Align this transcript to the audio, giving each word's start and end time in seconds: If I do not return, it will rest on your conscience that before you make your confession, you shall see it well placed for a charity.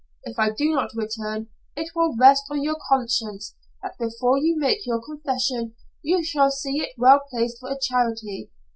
If 0.23 0.39
I 0.39 0.49
do 0.49 0.73
not 0.73 0.95
return, 0.95 1.49
it 1.75 1.91
will 1.93 2.17
rest 2.17 2.45
on 2.49 2.63
your 2.63 2.77
conscience 2.89 3.53
that 3.83 3.99
before 3.99 4.35
you 4.39 4.57
make 4.57 4.83
your 4.83 4.99
confession, 4.99 5.75
you 6.01 6.23
shall 6.23 6.49
see 6.49 6.79
it 6.81 6.95
well 6.97 7.19
placed 7.29 7.59
for 7.59 7.69
a 7.69 7.77
charity. 7.79 8.49